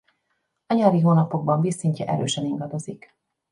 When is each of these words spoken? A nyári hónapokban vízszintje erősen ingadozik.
A 0.67 0.73
nyári 0.73 0.99
hónapokban 0.99 1.61
vízszintje 1.61 2.05
erősen 2.07 2.45
ingadozik. 2.45 3.15